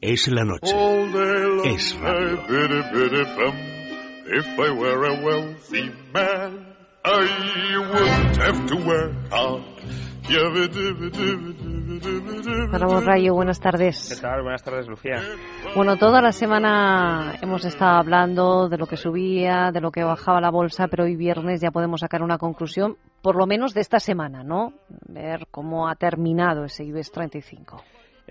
[0.00, 0.72] Es la noche.
[1.64, 2.38] Es radio.
[4.24, 6.66] If I were a wealthy man,
[7.04, 9.64] I wouldn't have to work hard.
[12.02, 14.14] Ramón Rayo, buenas tardes.
[14.14, 14.42] ¿Qué tal?
[14.42, 15.20] Buenas tardes, Lucía.
[15.76, 20.40] Bueno, toda la semana hemos estado hablando de lo que subía, de lo que bajaba
[20.40, 24.00] la bolsa, pero hoy viernes ya podemos sacar una conclusión, por lo menos de esta
[24.00, 24.72] semana, ¿no?
[25.06, 27.82] Ver cómo ha terminado ese IBEX 35.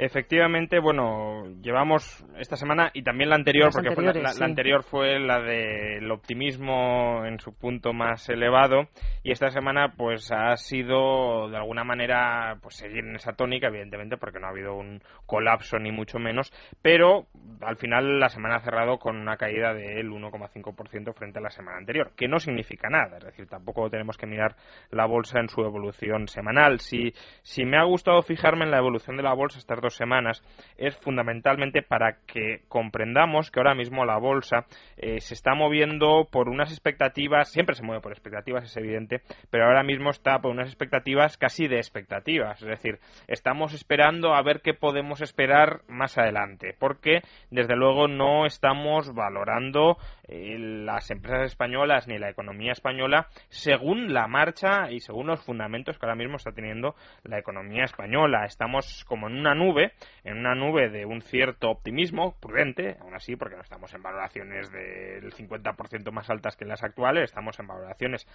[0.04, 5.20] Efectivamente, bueno, llevamos esta semana y también la anterior, Las porque fue la, anterior fue
[5.20, 8.88] la del optimismo en su punto más elevado
[9.22, 14.18] y esta semana pues ha sido de alguna manera pues seguir en esa tónica, evidentemente,
[14.18, 17.28] porque no ha habido un colapso ni mucho menos, pero
[17.62, 21.78] al final la semana ha cerrado con una caída del 1,5% frente a la semana
[21.78, 24.56] anterior, que no significa nada, es decir, tampoco tenemos que mirar
[24.90, 26.80] la bolsa en su evolución semanal.
[26.80, 30.44] Si, si me ha gustado fijarme en la evolución de la bolsa estas dos semanas,
[30.78, 34.66] es fundamentalmente para que comprendamos que ahora mismo la bolsa
[34.98, 39.66] eh, se está moviendo por unas expectativas, siempre se mueve por expectativas, es evidente, pero
[39.66, 44.62] ahora mismo está por unas expectativas casi de expectativas, es decir, estamos esperando a ver
[44.62, 49.98] qué podemos esperar más adelante, porque desde luego no estamos valorando
[50.32, 56.06] las empresas españolas ni la economía española según la marcha y según los fundamentos que
[56.06, 58.46] ahora mismo está teniendo la economía española.
[58.46, 63.36] Estamos como en una nube, en una nube de un cierto optimismo prudente, aún así,
[63.36, 68.26] porque no estamos en valoraciones del 50% más altas que las actuales, estamos en valoraciones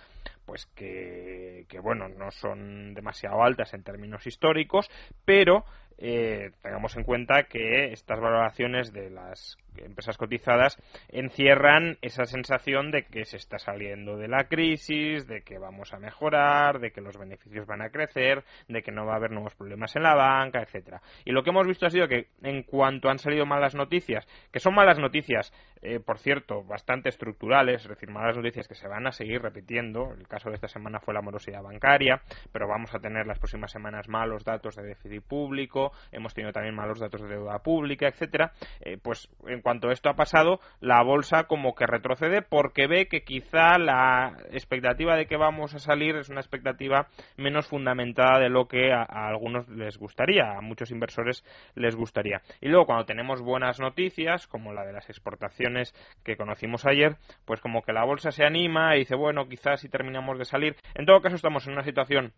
[0.44, 4.90] pues que, que bueno, no son demasiado altas en términos históricos,
[5.24, 5.64] pero
[5.98, 10.76] eh, tengamos en cuenta que estas valoraciones de las empresas cotizadas
[11.08, 15.98] encierran esa sensación de que se está saliendo de la crisis, de que vamos a
[15.98, 19.54] mejorar, de que los beneficios van a crecer, de que no va a haber nuevos
[19.54, 21.02] problemas en la banca, etcétera.
[21.24, 24.60] Y lo que hemos visto ha sido que en cuanto han salido malas noticias, que
[24.60, 29.06] son malas noticias, eh, por cierto, bastante estructurales, es decir, malas noticias que se van
[29.06, 30.12] a seguir repitiendo.
[30.12, 32.22] El caso de esta semana fue la morosidad bancaria,
[32.52, 36.74] pero vamos a tener las próximas semanas malos datos de déficit público, hemos tenido también
[36.74, 38.52] malos datos de deuda pública, etcétera.
[38.80, 43.24] Eh, pues en cuanto esto ha pasado, la bolsa como que retrocede porque ve que
[43.24, 48.68] quizá la expectativa de que vamos a salir es una expectativa menos fundamentada de lo
[48.68, 51.44] que a, a algunos les gustaría, a muchos inversores
[51.74, 52.42] les gustaría.
[52.60, 57.60] Y luego cuando tenemos buenas noticias, como la de las exportaciones que conocimos ayer, pues
[57.60, 60.76] como que la bolsa se anima y dice, bueno, quizás si terminamos de salir.
[60.94, 62.32] En todo caso estamos en una situación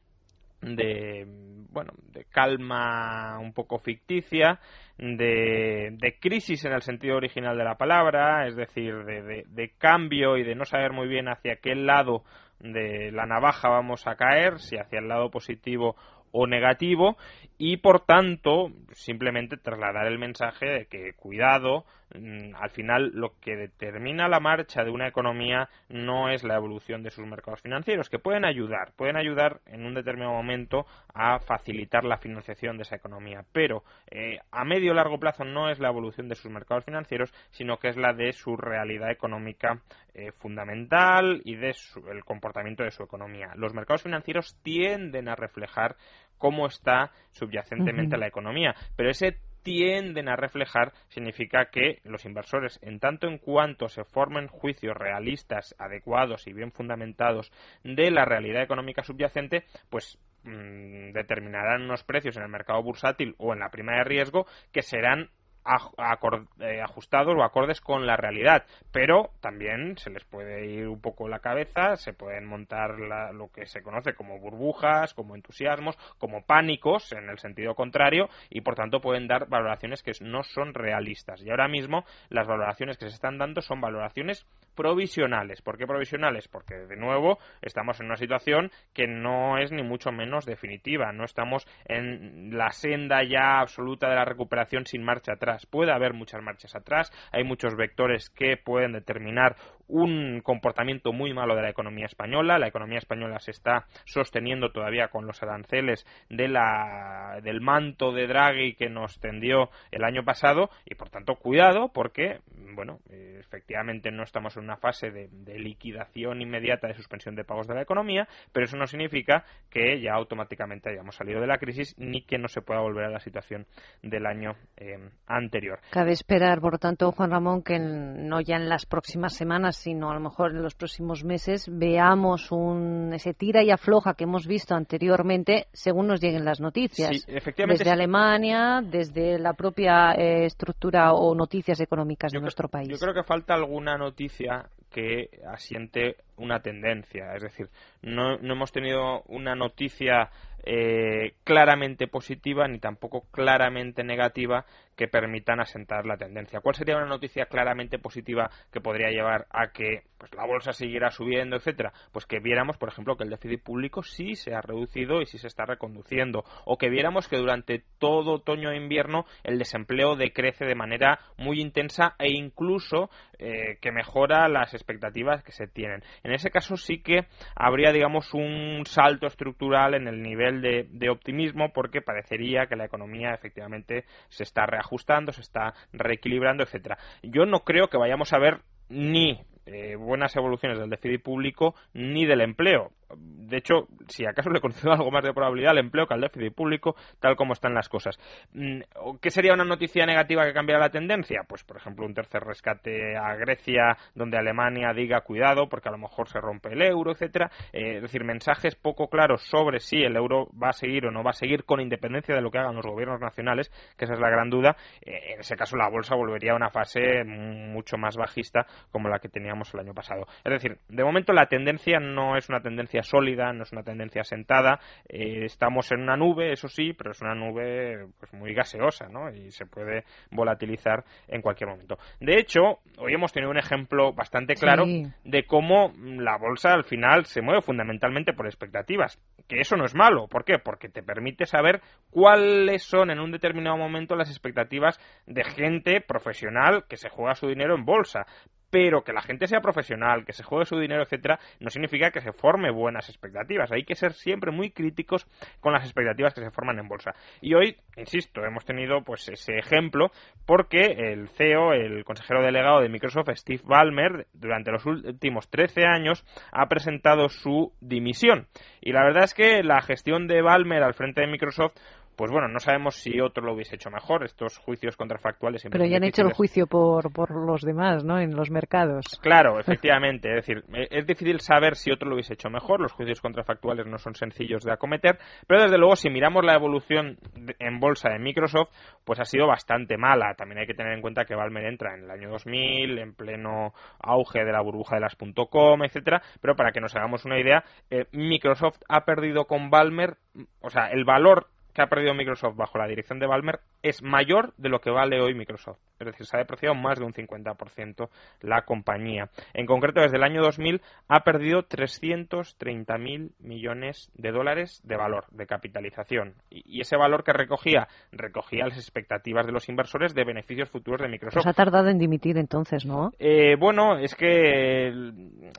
[0.60, 1.24] de
[1.70, 4.58] bueno de calma un poco ficticia
[4.96, 9.70] de, de crisis en el sentido original de la palabra es decir de, de- de
[9.78, 12.24] cambio y de no saber muy bien hacia qué lado
[12.60, 15.94] de la navaja vamos a caer si hacia el lado positivo
[16.32, 17.16] o negativo
[17.58, 21.84] y por tanto simplemente trasladar el mensaje de que cuidado
[22.14, 27.02] mm, al final lo que determina la marcha de una economía no es la evolución
[27.02, 32.04] de sus mercados financieros que pueden ayudar pueden ayudar en un determinado momento a facilitar
[32.04, 33.44] la financiación de esa economía.
[33.52, 37.32] Pero eh, a medio o largo plazo no es la evolución de sus mercados financieros
[37.50, 39.82] sino que es la de su realidad económica
[40.18, 45.36] eh, fundamental y de su- el comportamiento de su economía los mercados financieros tienden a
[45.36, 45.96] reflejar
[46.38, 48.74] cómo está subyacentemente la economía.
[48.96, 54.46] Pero ese tienden a reflejar significa que los inversores, en tanto en cuanto se formen
[54.48, 57.52] juicios realistas, adecuados y bien fundamentados
[57.84, 63.52] de la realidad económica subyacente, pues mm, determinarán unos precios en el mercado bursátil o
[63.52, 65.30] en la prima de riesgo que serán
[65.68, 71.40] ajustados o acordes con la realidad, pero también se les puede ir un poco la
[71.40, 77.12] cabeza, se pueden montar la- lo que se conoce como burbujas, como entusiasmos, como pánicos
[77.12, 81.42] en el sentido contrario y por tanto pueden dar valoraciones que no son realistas.
[81.42, 84.46] Y ahora mismo las valoraciones que se están dando son valoraciones
[84.78, 85.60] provisionales.
[85.60, 86.46] ¿Por qué provisionales?
[86.46, 91.24] Porque de nuevo estamos en una situación que no es ni mucho menos definitiva, no
[91.24, 95.66] estamos en la senda ya absoluta de la recuperación sin marcha atrás.
[95.66, 99.56] Puede haber muchas marchas atrás, hay muchos vectores que pueden determinar
[99.88, 102.58] un comportamiento muy malo de la economía española.
[102.58, 108.26] La economía española se está sosteniendo todavía con los aranceles de la, del manto de
[108.26, 112.40] Draghi que nos tendió el año pasado y por tanto cuidado porque,
[112.74, 117.66] bueno, efectivamente no estamos en una fase de, de liquidación inmediata de suspensión de pagos
[117.66, 121.94] de la economía, pero eso no significa que ya automáticamente hayamos salido de la crisis
[121.98, 123.66] ni que no se pueda volver a la situación
[124.02, 125.78] del año eh, anterior.
[125.90, 129.76] Cabe esperar, por lo tanto, Juan Ramón, que en- no ya en las próximas semanas,
[129.76, 134.24] sino a lo mejor en los próximos meses veamos un, ese tira y afloja que
[134.24, 137.26] hemos visto anteriormente según nos lleguen las noticias.
[137.26, 142.88] Desde Alemania, desde la propia eh, estructura o noticias económicas de nuestro país.
[142.88, 144.57] Yo creo que falta alguna noticia
[144.90, 147.34] que asiente una tendencia.
[147.34, 147.68] Es decir,
[148.02, 150.30] no, no hemos tenido una noticia
[150.64, 154.64] eh, claramente positiva ni tampoco claramente negativa
[154.98, 156.60] que permitan asentar la tendencia.
[156.60, 161.12] ¿Cuál sería una noticia claramente positiva que podría llevar a que pues, la bolsa siguiera
[161.12, 161.92] subiendo, etcétera?
[162.12, 165.38] Pues que viéramos, por ejemplo, que el déficit público sí se ha reducido y sí
[165.38, 170.64] se está reconduciendo, o que viéramos que durante todo otoño e invierno el desempleo decrece
[170.64, 173.08] de manera muy intensa e incluso
[173.38, 176.02] eh, que mejora las expectativas que se tienen.
[176.28, 177.26] En ese caso sí que
[177.56, 183.32] habría, digamos, un salto estructural en el nivel de, optimismo porque parecería que la economía
[183.32, 186.98] efectivamente se está reajustando ajustando, se está reequilibrando, etcétera.
[187.22, 192.26] Yo no creo que vayamos a ver ni eh, buenas evoluciones del déficit público ni
[192.26, 196.14] del empleo de hecho, si acaso le concedo algo más de probabilidad al empleo que
[196.14, 198.18] al déficit público, tal como están las cosas.
[198.52, 198.80] Mm,
[199.20, 201.42] ¿Qué sería una noticia negativa que cambiara la tendencia?
[201.48, 205.98] Pues, por ejemplo, un tercer rescate a Grecia, donde Alemania diga cuidado, porque a lo
[205.98, 207.50] mejor se rompe el euro, etcétera.
[207.72, 211.22] Eh, es decir, mensajes poco claros sobre si el euro va a seguir o no
[211.22, 214.20] va a seguir, con independencia de lo que hagan los gobiernos nacionales, que esa es
[214.20, 214.76] la gran duda.
[215.00, 219.18] Eh, en ese caso, la bolsa volvería a una fase mucho más bajista como la
[219.18, 220.26] que teníamos el año pasado.
[220.44, 224.24] Es decir, de momento la tendencia no es una tendencia sólida, no es una tendencia
[224.24, 224.80] sentada.
[225.08, 229.30] Eh, estamos en una nube, eso sí, pero es una nube pues muy gaseosa, ¿no?
[229.30, 231.98] Y se puede volatilizar en cualquier momento.
[232.20, 234.84] De hecho, hoy hemos tenido un ejemplo bastante claro
[235.24, 239.20] de cómo la bolsa al final se mueve fundamentalmente por expectativas.
[239.46, 240.28] Que eso no es malo.
[240.28, 240.58] ¿Por qué?
[240.58, 241.80] Porque te permite saber
[242.10, 247.48] cuáles son en un determinado momento las expectativas de gente profesional que se juega su
[247.48, 248.26] dinero en bolsa
[248.70, 252.20] pero que la gente sea profesional, que se juegue su dinero, etcétera, no significa que
[252.20, 253.72] se forme buenas expectativas.
[253.72, 255.26] Hay que ser siempre muy críticos
[255.60, 257.14] con las expectativas que se forman en bolsa.
[257.40, 260.10] Y hoy, insisto, hemos tenido pues ese ejemplo
[260.46, 266.24] porque el CEO, el consejero delegado de Microsoft, Steve Ballmer, durante los últimos 13 años
[266.52, 268.46] ha presentado su dimisión.
[268.80, 271.74] Y la verdad es que la gestión de Ballmer al frente de Microsoft
[272.18, 274.24] pues bueno, no sabemos si otro lo hubiese hecho mejor.
[274.24, 275.64] Estos juicios contrafactuales.
[275.70, 278.18] Pero ya han hecho el juicio por, por los demás, ¿no?
[278.18, 279.06] En los mercados.
[279.22, 280.28] Claro, efectivamente.
[280.30, 282.80] es decir, e, es difícil saber si otro lo hubiese hecho mejor.
[282.80, 285.16] Los juicios contrafactuales no son sencillos de acometer.
[285.46, 287.18] Pero desde luego, si miramos la evolución
[287.60, 288.70] en bolsa de Microsoft,
[289.04, 290.34] pues ha sido bastante mala.
[290.34, 293.74] También hay que tener en cuenta que Valmer entra en el año 2000, en pleno
[294.00, 295.16] auge de la burbuja de las
[295.48, 296.20] .com, etcétera.
[296.40, 300.16] Pero para que nos hagamos una idea, eh, Microsoft ha perdido con Valmer,
[300.60, 301.46] o sea, el valor
[301.78, 305.20] que ha perdido Microsoft bajo la dirección de Balmer es mayor de lo que vale
[305.20, 305.78] hoy Microsoft.
[306.00, 308.08] Es decir, se ha depreciado más de un 50%
[308.40, 309.30] la compañía.
[309.54, 315.46] En concreto, desde el año 2000 ha perdido 330.000 millones de dólares de valor, de
[315.46, 316.34] capitalización.
[316.50, 321.08] Y, ese valor que recogía, recogía las expectativas de los inversores de beneficios futuros de
[321.08, 321.44] Microsoft.
[321.44, 323.12] Pues ha tardado en dimitir entonces, ¿no?
[323.20, 324.92] Eh, bueno, es que,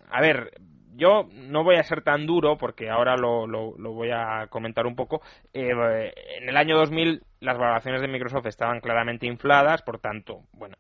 [0.10, 0.52] a ver,
[1.00, 4.96] yo no voy a ser tan duro porque ahora lo, lo, voy a comentar un
[4.96, 5.22] poco.
[5.54, 10.76] Eh, en el año 2000 las valoraciones de Microsoft estaban claramente infladas, por tanto, bueno,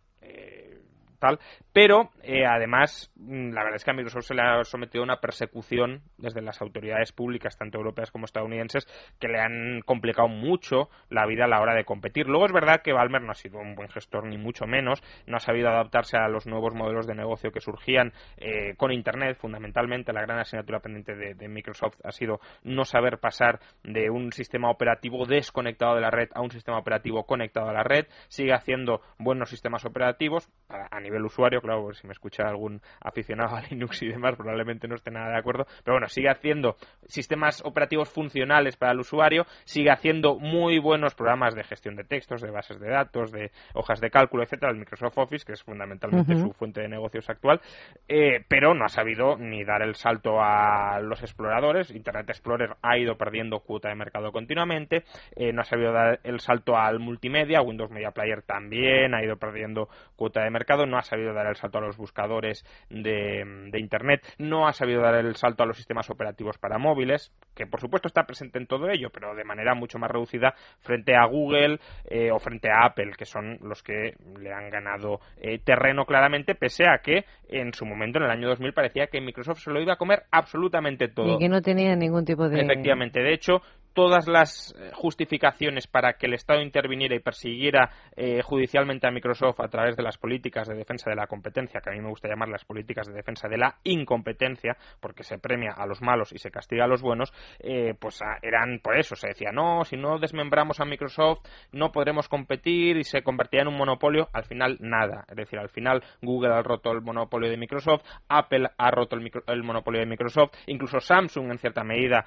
[1.20, 1.40] tal,
[1.74, 5.06] pero eh, además mm, la verdad es que a Microsoft se le ha sometido a
[5.06, 8.88] una persecución desde las autoridades públicas, tanto europeas como estadounidenses,
[9.20, 12.28] que le han complicado mucho la vida a la hora de competir.
[12.28, 15.38] Luego es verdad que Balmer no ha sido un buen gestor, ni mucho menos, no
[15.38, 20.14] ha sabido adaptarse a los nuevos modelos de negocio que surgían eh, con Internet, fundamentalmente
[20.14, 25.26] la gran asignatura pendiente de, Microsoft ha sido no saber pasar de un sistema operativo
[25.26, 29.50] desconectado de la red a un sistema operativo conectado a la red, sigue haciendo buenos
[29.50, 34.36] sistemas operativos a, nivel usuario, claro, si me escucha algún aficionado a Linux y demás,
[34.36, 36.76] probablemente no esté nada de acuerdo, pero bueno, sigue haciendo
[37.06, 42.42] sistemas operativos funcionales para el usuario, sigue haciendo muy buenos programas de gestión de textos,
[42.42, 46.36] de bases de datos, de hojas de cálculo, etcétera, el Microsoft Office, que es fundamentalmente
[46.36, 47.62] su fuente de negocios actual,
[48.08, 51.92] eh, pero no ha sabido ni dar el salto a los exploradores.
[51.92, 55.04] Internet Explorer ha ido perdiendo cuota de mercado continuamente,
[55.36, 59.38] eh, no ha sabido dar el salto al multimedia, Windows Media Player también ha ido
[59.38, 64.22] perdiendo cuota de mercado, no ha sabido dar el salto a los buscadores de, Internet,
[64.38, 68.08] no ha sabido dar el salto a los sistemas operativos para móviles, que por supuesto
[68.08, 71.80] está presente en todo ello, pero de manera mucho más reducida frente a Google
[72.10, 76.56] eh, o frente a Apple, que son los que le han ganado eh, terreno claramente,
[76.56, 79.82] pese a que en su momento, en el año 2000, parecía que Microsoft se lo
[79.82, 81.36] iba a comer absolutamente todo.
[81.36, 82.60] Y que no tenía ningún tipo de...
[82.60, 83.62] Efectivamente, de hecho,
[84.00, 89.60] todas las eh, justificaciones para que el Estado interviniera y persiguiera eh, judicialmente a Microsoft
[89.60, 92.30] a través de las políticas de defensa de la competencia, que a mí me gusta
[92.30, 96.38] llamar las políticas de defensa de la incompetencia, porque se premia a los malos y
[96.38, 99.18] se castiga a los buenos, eh, pues ah, eran por eso.
[99.18, 101.40] Se decía, no, si no desmembramos a Microsoft,
[101.74, 104.30] no podremos competir y se convertía en un monopolio.
[104.32, 105.26] Al final, nada.
[105.28, 109.64] Es decir, al final, Google ha roto el monopolio de Microsoft, Apple ha roto el,
[109.64, 112.26] monopolio de Microsoft, incluso Samsung, en cierta medida,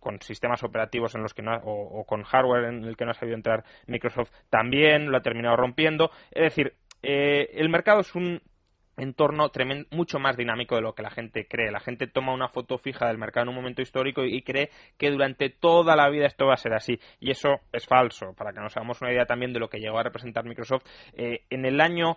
[0.00, 3.14] con sistemas operativos en los que no, o, con hardware en el que no ha
[3.14, 6.10] sabido entrar Microsoft, también lo ha terminado rompiendo.
[6.30, 8.40] Es decir, eh, el mercado es un
[8.96, 11.70] entorno tremendo, mucho más dinámico de lo que la gente cree.
[11.70, 15.10] La gente toma una foto fija del mercado en un momento histórico y, cree que
[15.10, 16.98] durante toda la vida esto va a ser así.
[17.20, 18.34] Y eso es falso.
[18.34, 20.84] Para que nos hagamos una idea también de lo que llegó a representar Microsoft,
[21.14, 22.16] eh, en el año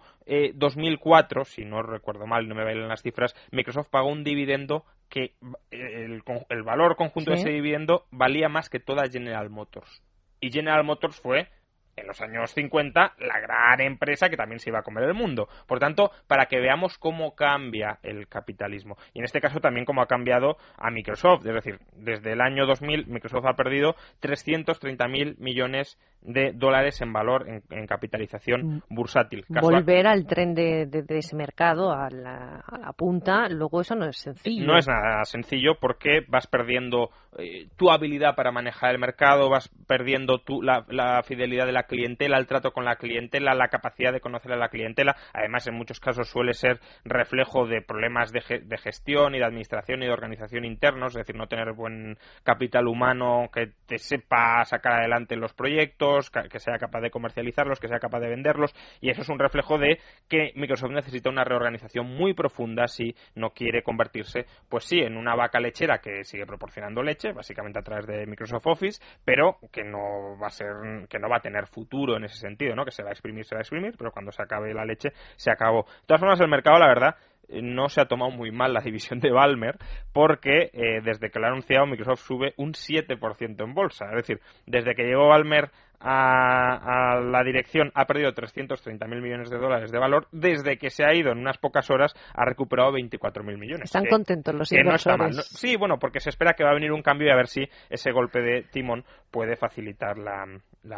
[0.54, 4.86] 2004, eh, si no recuerdo mal, no me bailan las cifras, Microsoft pagó un dividendo
[5.10, 5.36] que
[5.72, 10.02] eh, el, valor conjunto de ese dividendo valía más que toda General Motors.
[10.40, 11.48] Y General Motors fue
[11.96, 15.48] en los años 50 la gran empresa que también se iba a comer el mundo.
[15.68, 18.98] Por tanto, para que veamos cómo cambia el capitalismo.
[19.14, 21.46] Y en este caso también cómo ha cambiado a Microsoft.
[21.46, 27.48] Es decir, desde el año 2000 Microsoft ha perdido 330.000 millones de dólares en valor
[27.48, 28.82] en, capitalización mm.
[28.90, 29.46] bursátil.
[29.48, 32.64] Volver al tren de, ese mercado, a la,
[32.98, 34.66] punta, luego eso no es sencillo.
[34.66, 39.70] No es nada sencillo porque vas perdiendo eh, tu habilidad para manejar el mercado, vas
[39.88, 44.12] perdiendo tu, la, la fidelidad de la clientela, el trato con la clientela, la capacidad
[44.12, 45.16] de conocer a la clientela.
[45.34, 48.42] Además, en muchos casos suele ser reflejo de problemas de,
[48.78, 53.50] gestión y de administración y de organización internos, es decir, no tener buen capital humano
[53.52, 58.20] que te sepa sacar adelante los proyectos, que sea capaz de comercializarlos, que sea capaz
[58.20, 58.74] de venderlos.
[59.02, 63.52] Y eso es un reflejo de que Microsoft necesita una reorganización muy profunda si no
[63.52, 68.06] quiere convertirse, pues sí, en una vaca lechera que sigue proporcionando leche, básicamente a través
[68.08, 72.16] de Microsoft Office, pero que no va a ser, que no va a tener futuro
[72.16, 72.86] en ese sentido, ¿no?
[72.86, 75.10] Que se va a exprimir, se va a exprimir, pero cuando se acabe la leche,
[75.36, 75.84] se acabó.
[75.84, 77.16] De todas formas, el mercado, la verdad,
[77.50, 79.78] eh, no se ha tomado muy mal la división de Balmer
[80.14, 84.06] porque eh, desde que lo ha anunciado Microsoft sube un 7% en bolsa.
[84.06, 89.92] Es decir, desde que llegó Balmer a, la dirección ha perdido 330.000 millones de dólares
[89.92, 90.28] de valor.
[90.32, 93.86] Desde que se ha ido en unas pocas horas ha recuperado 24.000 millones.
[93.86, 95.48] Están contentos los inversores.
[95.48, 97.68] sí, bueno, porque se espera que va a venir un cambio y a ver si
[97.90, 100.46] ese golpe de timón puede facilitar la,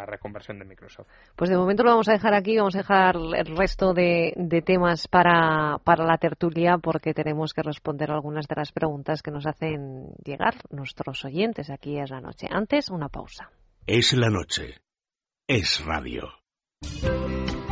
[0.06, 1.08] reconversión de Microsoft.
[1.36, 4.34] Pues de momento lo vamos a dejar aquí, vamos a dejar el resto de,
[4.66, 9.46] temas para, para la tertulia porque tenemos que responder algunas de las preguntas que nos
[9.46, 12.48] hacen llegar nuestros oyentes aquí es la noche.
[12.50, 13.50] Antes, una pausa.
[13.86, 14.76] Es la noche
[15.50, 16.30] es radio.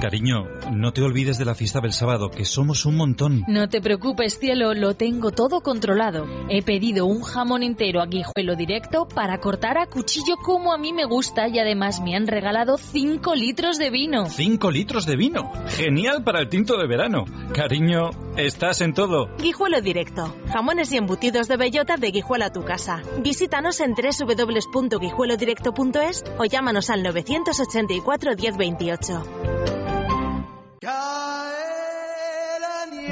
[0.02, 3.44] Cariño, no te olvides de la fiesta del sábado, que somos un montón.
[3.48, 6.26] No te preocupes, cielo, lo tengo todo controlado.
[6.50, 10.92] He pedido un jamón entero a guijuelo directo para cortar a cuchillo como a mí
[10.92, 14.26] me gusta y además me han regalado 5 litros de vino.
[14.26, 15.52] ¿5 litros de vino?
[15.68, 17.26] Genial para el tinto de verano.
[17.54, 19.30] Cariño, estás en todo.
[19.38, 20.36] Guijuelo directo.
[20.52, 23.02] Jamones y embutidos de bellota de Guijuelo a tu casa.
[23.24, 29.55] Visítanos en www.guijuelodirecto.es o llámanos al 984 1028.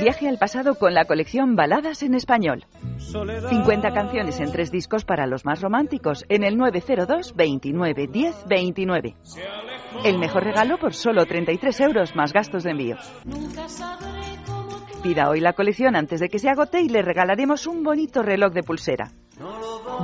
[0.03, 2.65] Viaje al pasado con la colección Baladas en Español.
[2.97, 9.15] 50 canciones en tres discos para los más románticos en el 902 29 10 29.
[10.03, 12.97] El mejor regalo por solo 33 euros más gastos de envío.
[15.01, 18.51] Pida hoy la colección antes de que se agote y le regalaremos un bonito reloj
[18.51, 19.13] de pulsera.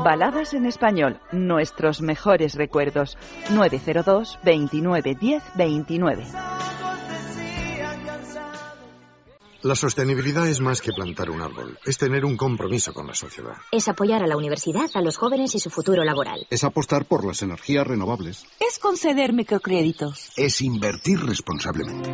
[0.06, 3.18] Baladas en español, nuestros mejores recuerdos.
[3.52, 6.24] 902 29 10 29.
[9.62, 13.58] La sostenibilidad es más que plantar un árbol, es tener un compromiso con la sociedad.
[13.74, 16.48] Es apoyar a la universidad, a los jóvenes y su futuro laboral.
[16.50, 18.46] Es apostar por las energías renovables.
[18.62, 20.32] Es conceder microcréditos.
[20.38, 22.10] Es invertir responsablemente.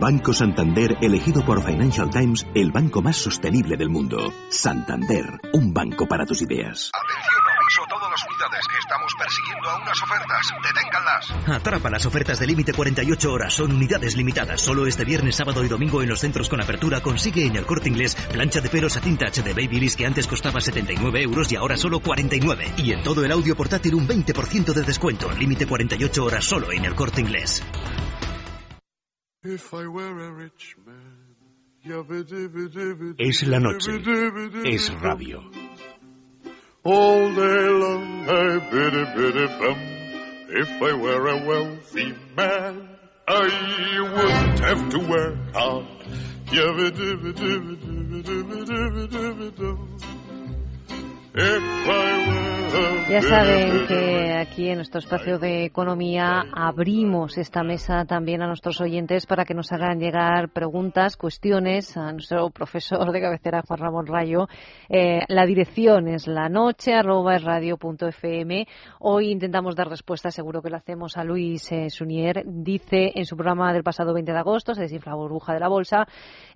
[0.00, 4.18] Banco Santander, elegido por Financial Times, el banco más sostenible del mundo.
[4.50, 6.90] Santander, un banco para tus ideas.
[6.92, 7.55] Atención,
[7.88, 8.64] todas las unidades.
[8.78, 10.52] Estamos persiguiendo a unas ofertas.
[10.62, 11.48] Deténganlas.
[11.48, 13.54] Atrapa las ofertas de límite 48 horas.
[13.54, 14.60] Son unidades limitadas.
[14.60, 17.88] Solo este viernes, sábado y domingo en los centros con apertura consigue en el corte
[17.88, 21.56] inglés plancha de pelos a tinta H de Babyliss que antes costaba 79 euros y
[21.56, 22.74] ahora solo 49.
[22.76, 25.30] Y en todo el audio portátil un 20% de descuento.
[25.32, 27.64] Límite 48 horas solo en el corte inglés.
[33.18, 33.92] Es la noche.
[34.64, 35.65] Es radio.
[36.86, 39.78] All day long I biddy biddy bum.
[40.50, 42.88] If I were a wealthy man,
[43.26, 43.42] I
[44.02, 45.86] wouldn't have to work hard.
[51.34, 52.45] If I were
[53.08, 58.80] Ya saben que aquí en nuestro espacio de economía abrimos esta mesa también a nuestros
[58.80, 64.06] oyentes para que nos hagan llegar preguntas, cuestiones a nuestro profesor de cabecera, Juan Ramón
[64.06, 64.48] Rayo.
[64.88, 68.66] Eh, la dirección es la noche radio.fm.
[68.98, 72.42] Hoy intentamos dar respuesta, seguro que lo hacemos a Luis eh, Sunier.
[72.44, 76.06] Dice en su programa del pasado 20 de agosto, se desinfla burbuja de la bolsa,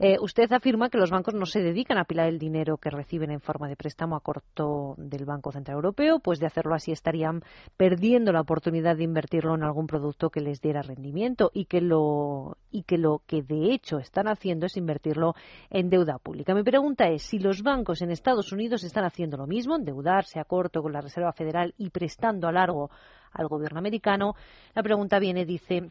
[0.00, 3.31] eh, usted afirma que los bancos no se dedican a apilar el dinero que reciben
[3.31, 7.43] en forma de préstamo a corto del Banco Central Europeo, pues de hacerlo así estarían
[7.76, 12.57] perdiendo la oportunidad de invertirlo en algún producto que les diera rendimiento y que lo
[12.73, 15.35] y que lo que de hecho están haciendo es invertirlo
[15.71, 16.55] en deuda pública.
[16.55, 20.45] Mi pregunta es si los bancos en Estados Unidos están haciendo lo mismo, endeudarse a
[20.45, 22.90] corto con la Reserva Federal y prestando a largo
[23.33, 24.35] al gobierno americano.
[24.75, 25.90] La pregunta viene, dice,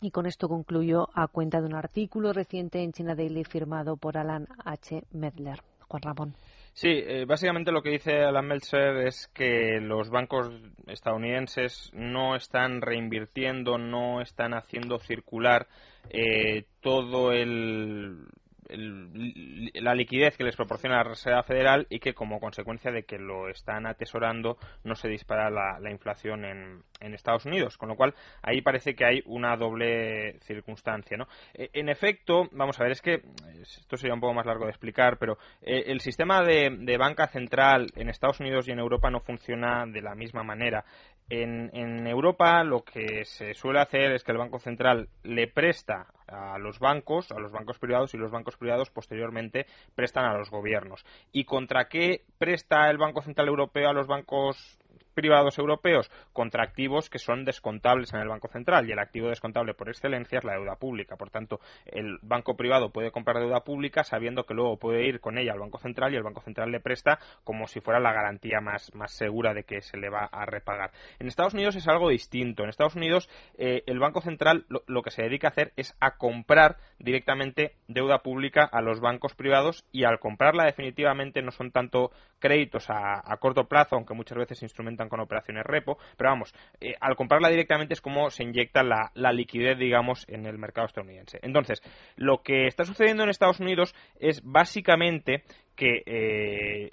[0.00, 4.16] y con esto concluyo a cuenta de un artículo reciente en China Daily firmado por
[4.16, 5.02] Alan H.
[5.12, 5.60] Medler.
[5.88, 6.34] Juan Ramón.
[6.80, 10.52] Sí, eh, básicamente lo que dice Alan Meltzer es que los bancos
[10.86, 15.66] estadounidenses no están reinvirtiendo, no están haciendo circular
[16.08, 18.28] eh, todo el
[18.68, 23.48] la liquidez que les proporciona la Reserva Federal y que como consecuencia de que lo
[23.48, 27.78] están atesorando no se dispara la, inflación en, Estados Unidos.
[27.78, 31.16] Con lo cual ahí parece que hay una doble circunstancia.
[31.16, 31.26] ¿no?
[31.54, 33.22] E, en efecto, vamos a ver, es que
[33.60, 37.26] esto sería un poco más largo de explicar, pero eh, el sistema de, de banca
[37.28, 40.84] central en Estados Unidos y en Europa no funciona de la misma manera.
[41.30, 46.06] En, en, Europa lo que se suele hacer es que el Banco Central le presta
[46.28, 50.50] a los bancos, a los bancos privados y los bancos privados posteriormente prestan a los
[50.50, 51.04] gobiernos.
[51.32, 54.78] ¿Y contra qué presta el Banco Central Europeo a los bancos
[55.18, 59.74] privados europeos contra activos que son descontables en el Banco Central y el activo descontable
[59.74, 61.16] por excelencia es la deuda pública.
[61.16, 65.36] Por tanto, el banco privado puede comprar deuda pública sabiendo que luego puede ir con
[65.36, 68.60] ella al Banco Central y el Banco Central le presta como si fuera la garantía
[68.60, 70.92] más, más segura de que se le va a repagar.
[71.18, 72.62] En Estados Unidos es algo distinto.
[72.62, 75.96] En Estados Unidos eh, el Banco Central lo, lo que se dedica a hacer es
[75.98, 81.72] a comprar directamente deuda pública a los bancos privados y al comprarla definitivamente no son
[81.72, 86.30] tanto créditos a, a corto plazo, aunque muchas veces se instrumentan con operaciones repo, pero
[86.30, 90.86] vamos, eh, al comprarla directamente es como se inyecta la, liquidez, digamos, en el mercado
[90.86, 91.38] estadounidense.
[91.42, 91.82] Entonces,
[92.16, 95.42] lo que está sucediendo en Estados Unidos es básicamente
[95.76, 96.90] que eh,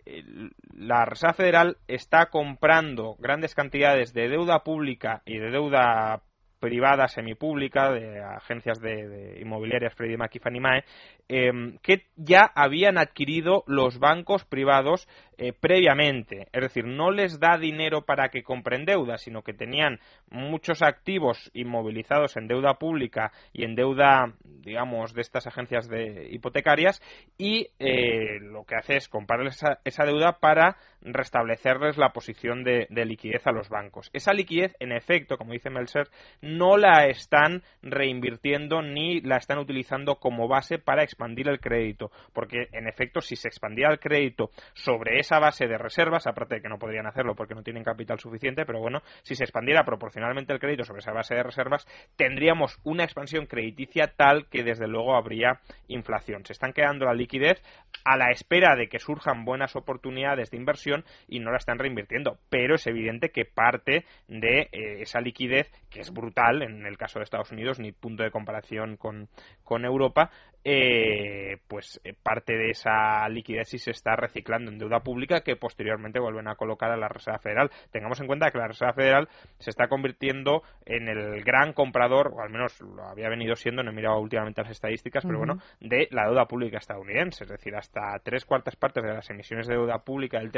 [0.76, 6.22] la Reserva Federal está comprando grandes cantidades de deuda pública y de deuda
[6.60, 10.84] privada semipública de agencias de, inmobiliarias Freddie Mac y Fannie Mae
[11.28, 16.48] eh, que ya habían adquirido los bancos privados eh, previamente.
[16.54, 21.50] Es decir, no les da dinero para que compren deuda, sino que tenían muchos activos
[21.54, 27.02] inmovilizados en deuda pública y en deuda, digamos, de estas agencias de hipotecarias
[27.38, 32.88] y eh, lo que hace es comprarles esa, esa, deuda para restablecerles la posición de,
[32.90, 34.10] de, liquidez a los bancos.
[34.14, 36.10] Esa liquidez, en efecto, como dice Melser,
[36.42, 42.68] no la están reinvirtiendo ni la están utilizando como base para expandir el crédito, porque
[42.72, 46.70] en efecto si se expandiera el crédito sobre esa base de reservas, aparte de que
[46.70, 50.60] no podrían hacerlo porque no tienen capital suficiente, pero bueno, si se expandiera proporcionalmente el
[50.60, 55.60] crédito sobre esa base de reservas, tendríamos una expansión crediticia tal que desde luego habría
[55.88, 56.46] inflación.
[56.46, 57.62] Se están quedando la liquidez
[58.04, 60.95] a la espera de que surjan buenas oportunidades de inversión
[61.28, 66.02] y no la están reinvirtiendo, pero es evidente que parte de eh, esa liquidez, que
[66.02, 69.28] es brutal en el caso de Estados Unidos, ni punto de comparación con,
[69.64, 70.30] con Europa,
[70.68, 75.56] eh, pues eh, parte de esa liquidez sí se está reciclando en deuda pública que
[75.56, 77.70] posteriormente vuelven a colocar a la Reserva Federal.
[77.92, 79.30] Tengamos en cuenta que la Reserva Federal
[79.60, 83.92] se está convirtiendo en el gran comprador, o al menos lo había venido siendo, no
[83.92, 87.44] he mirado últimamente las estadísticas, pero bueno, de la deuda pública estadounidense.
[87.44, 90.52] Es decir, hasta tres cuartas partes de las emisiones de deuda pública del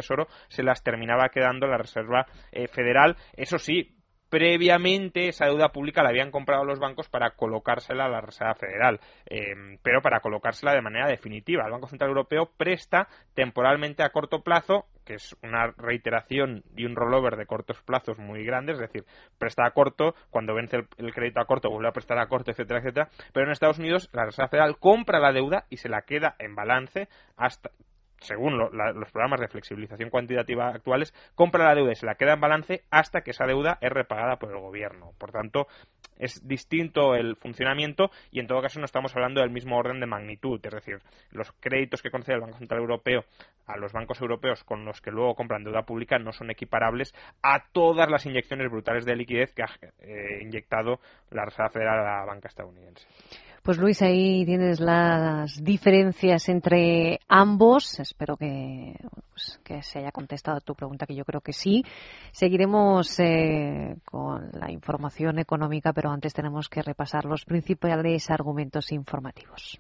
[0.48, 3.16] Se las terminaba quedando la Reserva eh, Federal.
[3.36, 3.98] Eso sí,
[4.30, 9.00] previamente esa deuda pública la habían comprado los bancos para colocársela a la Reserva Federal,
[9.30, 11.66] eh, pero para colocársela de manera definitiva.
[11.66, 16.96] El Banco Central Europeo presta temporalmente a corto plazo, que es una reiteración y un
[16.96, 19.06] rollover de cortos plazos muy grandes, es decir,
[19.38, 22.52] presta a corto, cuando vence el, el crédito a corto vuelve a prestar a corto,
[22.52, 23.10] etcétera, etcétera.
[23.34, 26.56] Pero en Estados Unidos la Reserva Federal compra la deuda y se la queda en
[26.56, 27.72] balance hasta
[28.20, 32.16] según lo, la, los programas de flexibilización cuantitativa actuales, compra la deuda y se la
[32.16, 35.12] queda en balance hasta que esa deuda es repagada por el gobierno.
[35.18, 35.68] Por tanto,
[36.18, 40.08] es distinto el funcionamiento y en todo caso no estamos hablando del mismo orden de
[40.08, 40.60] magnitud.
[40.64, 41.00] Es decir,
[41.32, 43.24] los créditos que concede el Banco Central Europeo
[43.68, 47.66] a los bancos europeos con los que luego compran deuda pública no son equiparables a
[47.72, 51.00] todas las inyecciones brutales de liquidez que ha eh, inyectado
[51.32, 53.08] la Reserva Federal a la banca estadounidense.
[53.68, 58.00] Pues Luis, ahí tienes las diferencias entre ambos.
[58.00, 58.96] Espero que,
[59.34, 61.84] pues, que se haya contestado tu pregunta, que yo creo que sí.
[62.32, 69.76] Seguiremos eh, con la información económica, pero antes tenemos que repasar los principales argumentos informativos.